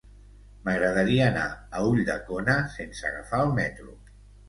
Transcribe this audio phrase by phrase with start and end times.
[0.67, 3.99] M'agradaria anar a Ulldecona sense agafar el metro.